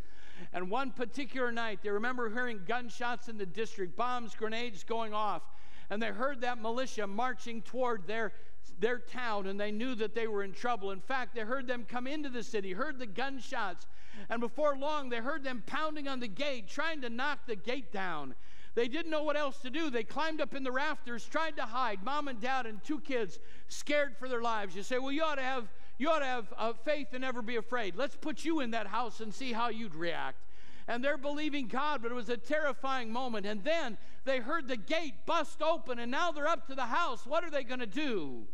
[0.53, 5.43] And one particular night, they remember hearing gunshots in the district, bombs, grenades going off.
[5.89, 8.33] And they heard that militia marching toward their
[8.79, 10.91] their town and they knew that they were in trouble.
[10.91, 13.87] In fact, they heard them come into the city, heard the gunshots,
[14.29, 17.91] and before long they heard them pounding on the gate, trying to knock the gate
[17.91, 18.35] down.
[18.75, 19.89] They didn't know what else to do.
[19.89, 22.03] They climbed up in the rafters, tried to hide.
[22.03, 24.75] Mom and dad and two kids scared for their lives.
[24.75, 25.67] You say, well, you ought to have
[25.97, 27.97] you ought to have uh, faith and never be afraid.
[27.97, 30.45] Let's put you in that house and see how you'd react.
[30.87, 33.45] And they're believing God, but it was a terrifying moment.
[33.45, 37.25] And then they heard the gate bust open, and now they're up to the house.
[37.25, 38.47] What are they going to do?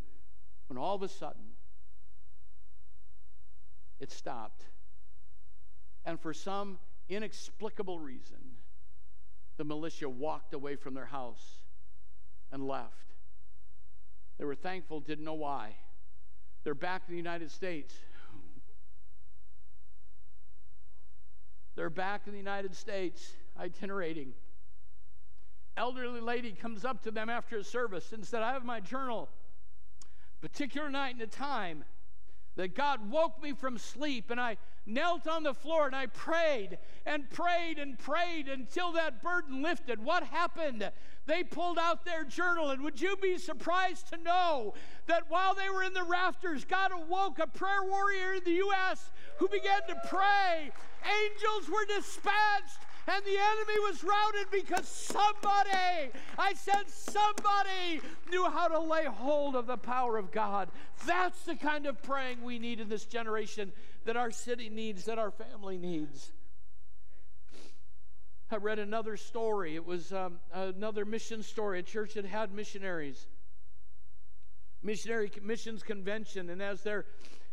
[0.68, 1.44] when all of a sudden
[4.00, 4.66] it stopped
[6.06, 6.80] And for some
[7.10, 8.45] inexplicable reason,
[9.58, 11.44] the militia walked away from their house
[12.52, 13.14] and left.
[14.38, 15.76] They were thankful, didn't know why.
[16.64, 17.94] They're back in the United States.
[21.76, 24.34] They're back in the United States, itinerating.
[25.78, 29.30] Elderly lady comes up to them after a service and said, I have my journal.
[30.42, 31.84] Particular night and a time
[32.56, 36.78] that God woke me from sleep and I knelt on the floor and I prayed
[37.06, 40.04] and prayed and prayed until that burden lifted.
[40.04, 40.92] What happened?
[41.26, 44.76] They pulled out their journal, and would you be surprised to know
[45.08, 49.10] that while they were in the rafters, God awoke a prayer warrior in the U.S.
[49.40, 50.72] who began to pray?
[51.04, 58.68] Angels were dispatched and the enemy was routed because somebody, I said somebody, knew how
[58.68, 60.70] to lay hold of the power of God.
[61.06, 63.72] That's the kind of praying we need in this generation
[64.06, 66.32] that our city needs, that our family needs.
[68.52, 69.76] I read another story.
[69.76, 73.28] It was um, another mission story, a church that had missionaries,
[74.82, 77.06] missionary missions convention, and as they're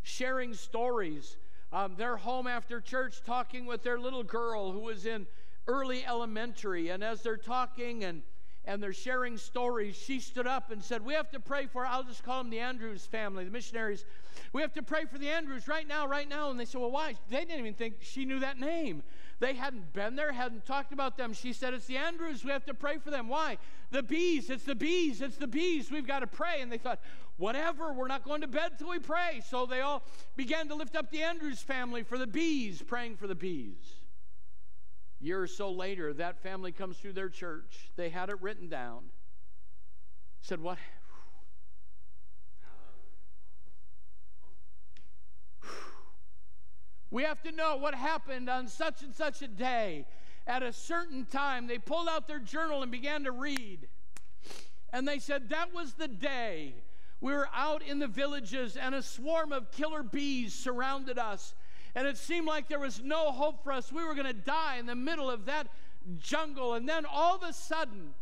[0.03, 1.37] sharing stories,
[1.73, 5.27] um, they're home after church talking with their little girl who was in
[5.67, 6.89] early elementary.
[6.89, 8.23] And as they're talking and
[8.65, 12.05] and they're sharing stories, she stood up and said, We have to pray for, I'll
[12.05, 14.05] just call them the Andrews family, the missionaries.
[14.53, 16.51] We have to pray for the Andrews right now, right now.
[16.51, 17.15] And they said, Well, why?
[17.29, 19.03] They didn't even think she knew that name.
[19.41, 21.33] They hadn't been there, hadn't talked about them.
[21.33, 22.45] She said, It's the Andrews.
[22.45, 23.29] We have to pray for them.
[23.29, 23.59] Why?
[23.91, 24.49] The bees.
[24.49, 25.21] It's the bees.
[25.21, 25.91] It's the bees.
[25.91, 26.61] We've got to pray.
[26.61, 27.01] And they thought,
[27.39, 29.43] Whatever, we're not going to bed till we pray.
[29.49, 30.05] So they all
[30.37, 34.02] began to lift up the Andrews family for the bees, praying for the bees
[35.23, 37.91] year or so later, that family comes through their church.
[37.97, 39.05] They had it written down.
[40.41, 40.79] Said, What?
[47.11, 50.07] We have to know what happened on such and such a day.
[50.47, 53.87] At a certain time, they pulled out their journal and began to read.
[54.93, 56.75] And they said, That was the day
[57.23, 61.55] we were out in the villages and a swarm of killer bees surrounded us
[61.95, 63.93] and it seemed like there was no hope for us.
[63.93, 65.69] We were going to die in the middle of that
[66.19, 66.75] jungle.
[66.75, 68.15] And then all of a sudden,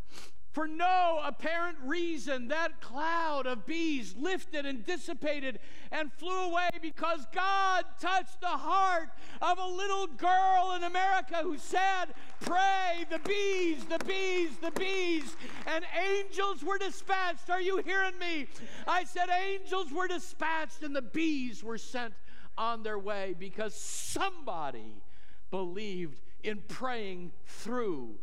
[0.52, 5.60] for no apparent reason, that cloud of bees lifted and dissipated
[5.92, 9.10] and flew away because God touched the heart
[9.40, 12.06] of a little girl in America who said,
[12.40, 15.36] Pray, the bees, the bees, the bees.
[15.68, 17.48] And angels were dispatched.
[17.48, 18.48] Are you hearing me?
[18.88, 22.12] I said, Angels were dispatched and the bees were sent
[22.56, 25.02] on their way because somebody
[25.50, 28.14] believed in praying through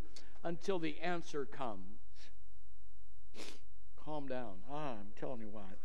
[0.44, 2.00] until the answer comes.
[4.04, 4.54] Calm down.
[4.72, 5.78] Ah, I'm telling you what.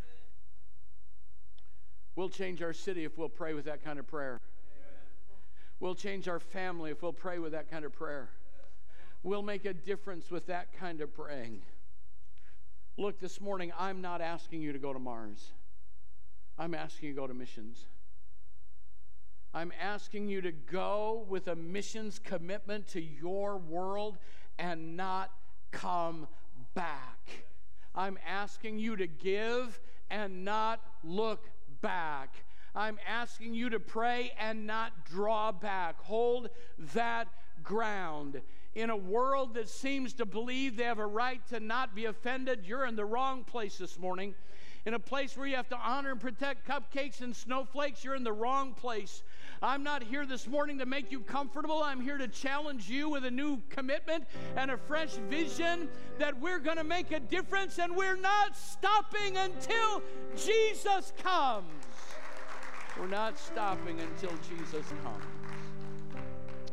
[2.14, 4.40] We'll change our city if we'll pray with that kind of prayer.
[5.80, 8.30] We'll change our family if we'll pray with that kind of prayer.
[9.24, 11.62] We'll make a difference with that kind of praying.
[12.96, 15.52] Look, this morning, I'm not asking you to go to Mars.
[16.58, 17.86] I'm asking you to go to missions.
[19.54, 24.18] I'm asking you to go with a missions commitment to your world
[24.58, 25.30] and not
[25.72, 26.26] come
[26.74, 27.44] back.
[27.94, 29.78] I'm asking you to give
[30.10, 31.50] and not look
[31.82, 32.44] back.
[32.74, 36.00] I'm asking you to pray and not draw back.
[36.00, 36.48] Hold
[36.94, 37.28] that
[37.62, 38.40] ground.
[38.74, 42.64] In a world that seems to believe they have a right to not be offended,
[42.64, 44.34] you're in the wrong place this morning.
[44.86, 48.24] In a place where you have to honor and protect cupcakes and snowflakes, you're in
[48.24, 49.22] the wrong place.
[49.62, 51.84] I'm not here this morning to make you comfortable.
[51.84, 54.24] I'm here to challenge you with a new commitment
[54.56, 55.88] and a fresh vision
[56.18, 60.02] that we're going to make a difference and we're not stopping until
[60.36, 61.68] Jesus comes.
[62.98, 65.24] We're not stopping until Jesus comes.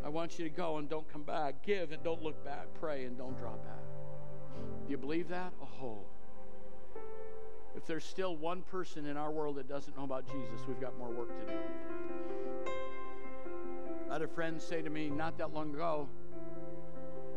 [0.04, 1.62] I want you to go and don't come back.
[1.64, 2.66] Give and don't look back.
[2.80, 3.86] Pray and don't draw back.
[4.88, 5.54] Do you believe that?
[5.80, 6.00] Oh.
[7.80, 10.98] If there's still one person in our world that doesn't know about Jesus, we've got
[10.98, 11.54] more work to do.
[14.10, 16.10] I had a friend say to me not that long ago,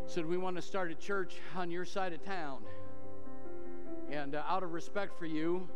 [0.09, 2.63] said, We want to start a church on your side of town.
[4.11, 5.69] And uh, out of respect for you,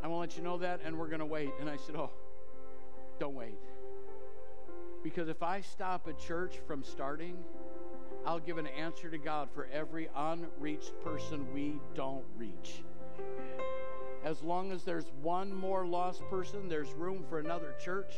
[0.00, 1.50] I want to let you know that, and we're going to wait.
[1.60, 2.10] And I said, Oh,
[3.18, 3.58] don't wait.
[5.02, 7.34] Because if I stop a church from starting,
[8.24, 12.85] I'll give an answer to God for every unreached person we don't reach.
[14.24, 18.12] As long as there's one more lost person, there's room for another church.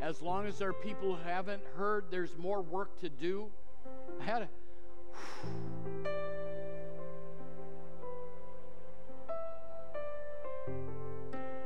[0.00, 3.46] As long as there are people who haven't heard, there's more work to do.
[4.20, 4.48] I had a.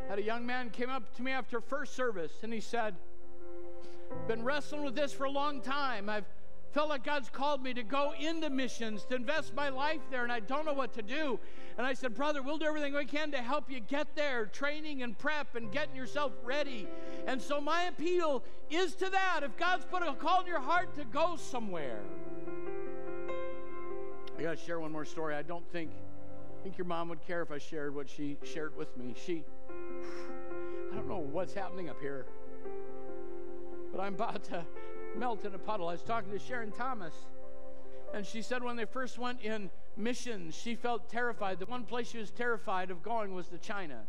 [0.09, 2.95] Had a young man came up to me after first service and he said,
[4.27, 6.09] Been wrestling with this for a long time.
[6.09, 6.27] I've
[6.73, 10.33] felt like God's called me to go into missions, to invest my life there, and
[10.33, 11.39] I don't know what to do.
[11.77, 15.03] And I said, Brother, we'll do everything we can to help you get there, training
[15.03, 16.89] and prep and getting yourself ready.
[17.27, 19.41] And so, my appeal is to that.
[19.43, 22.01] If God's put a call in your heart to go somewhere,
[24.39, 25.35] I got to share one more story.
[25.35, 25.91] I don't think,
[26.59, 29.15] I think your mom would care if I shared what she shared with me.
[29.25, 29.45] She,
[30.93, 32.27] I don't know what's happening up here,
[33.93, 34.65] but I'm about to
[35.17, 35.89] melt in a puddle.
[35.89, 37.15] I was talking to Sharon Thomas,
[38.15, 41.59] and she said when they first went in missions, she felt terrified.
[41.59, 44.03] The one place she was terrified of going was to China.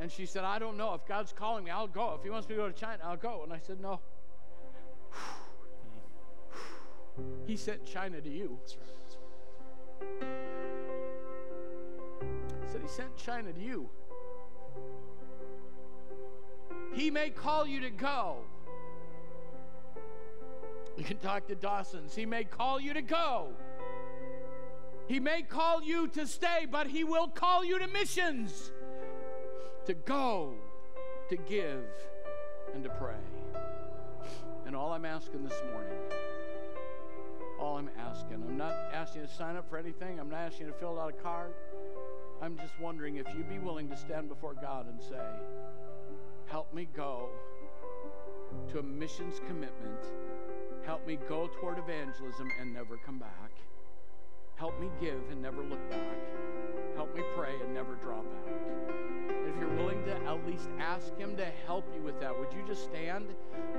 [0.00, 0.94] And she said, I don't know.
[0.94, 2.14] If God's calling me, I'll go.
[2.18, 3.42] If He wants me to go to China, I'll go.
[3.44, 4.00] And I said, No.
[7.46, 8.58] He sent China to you.
[10.00, 10.06] He
[12.72, 13.90] said, He sent China to you.
[16.94, 18.38] He may call you to go.
[20.96, 22.14] You can talk to Dawson's.
[22.14, 23.48] He may call you to go.
[25.08, 28.72] He may call you to stay, but He will call you to missions
[29.86, 30.54] to go,
[31.28, 31.84] to give,
[32.74, 33.16] and to pray.
[34.66, 35.98] And all I'm asking this morning,
[37.58, 40.66] all I'm asking, I'm not asking you to sign up for anything, I'm not asking
[40.66, 41.52] you to fill out a card.
[42.40, 45.24] I'm just wondering if you'd be willing to stand before God and say,
[46.46, 47.28] Help me go
[48.70, 50.00] to a missions commitment
[50.84, 53.52] Help me go toward evangelism and never come back.
[54.56, 56.18] Help me give and never look back.
[56.96, 58.52] Help me pray and never draw back.
[59.46, 62.62] If you're willing to at least ask Him to help you with that, would you
[62.66, 63.26] just stand,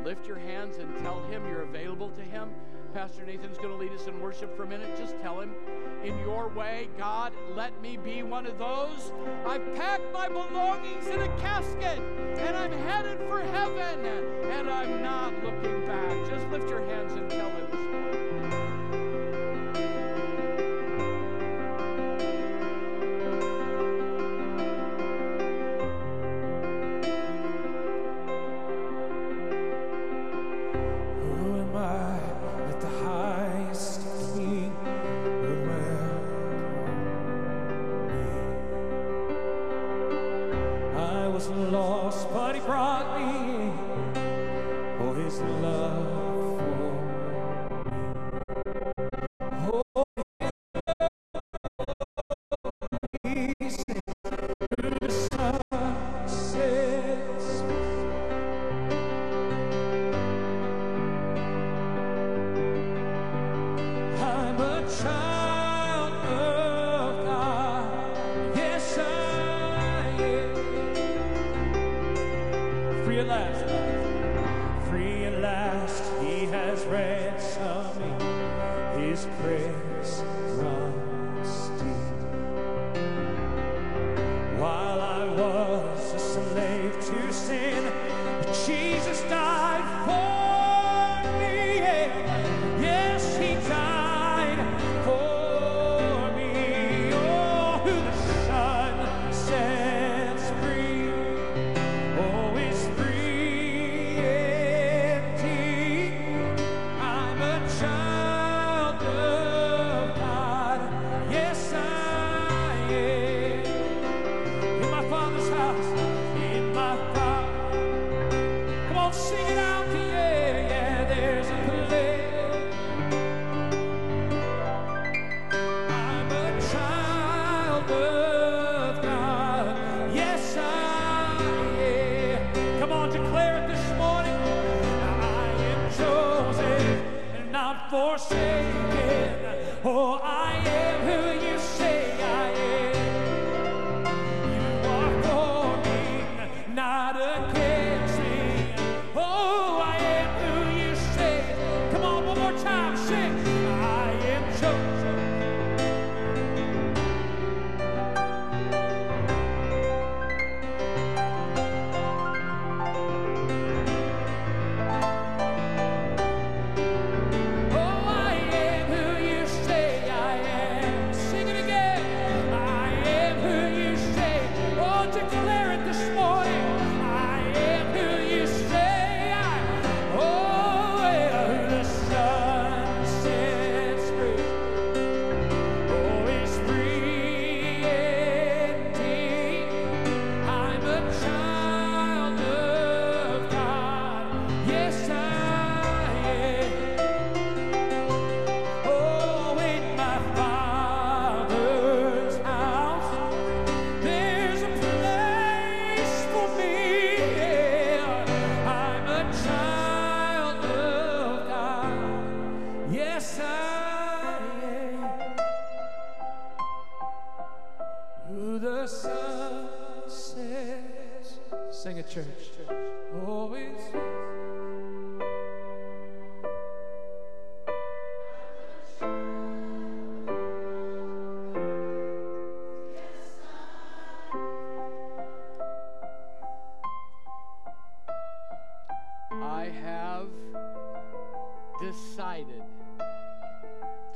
[0.03, 2.49] lift your hands, and tell Him you're available to Him?
[2.93, 4.95] Pastor Nathan's going to lead us in worship for a minute.
[4.95, 5.55] Just tell Him,
[6.03, 9.11] in your way, God, let me be one of those.
[9.47, 11.99] I've packed my belongings in a casket
[12.37, 16.29] and I'm headed for heaven and I'm not looking back.
[16.29, 18.22] Just lift your hands and tell Him this morning.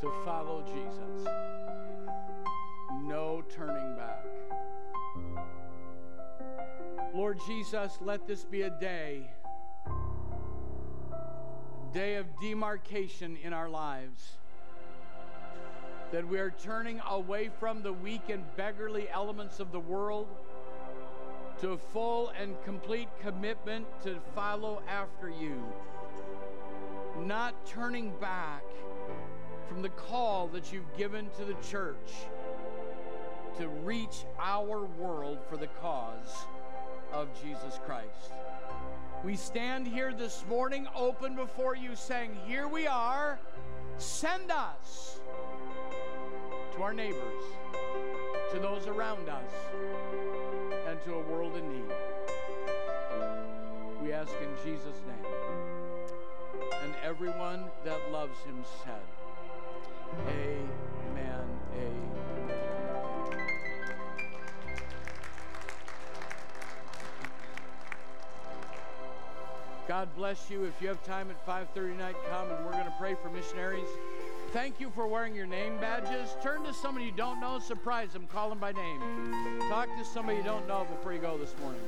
[0.01, 1.27] To follow Jesus.
[3.03, 4.25] No turning back.
[7.15, 9.29] Lord Jesus, let this be a day,
[11.93, 14.33] day of demarcation in our lives.
[16.11, 20.27] That we are turning away from the weak and beggarly elements of the world
[21.59, 25.61] to a full and complete commitment to follow after you,
[27.25, 28.63] not turning back
[29.67, 32.11] from the call that you've given to the church
[33.57, 36.45] to reach our world for the cause
[37.11, 38.31] of Jesus Christ.
[39.23, 43.39] We stand here this morning open before you, saying, Here we are,
[43.97, 45.19] send us
[46.75, 47.43] to our neighbors,
[48.51, 49.51] to those around us
[50.87, 51.93] and to a world in need.
[54.01, 55.31] We ask in Jesus' name.
[56.83, 59.01] And everyone that loves him said,
[60.19, 60.69] Amen.
[61.09, 61.45] Amen.
[69.87, 70.65] God bless you.
[70.65, 73.87] If you have time at 5:30 tonight, come and we're going to pray for missionaries.
[74.53, 76.35] Thank you for wearing your name badges.
[76.41, 79.59] Turn to somebody you don't know, surprise them, call them by name.
[79.69, 81.81] Talk to somebody you don't know before you go this morning.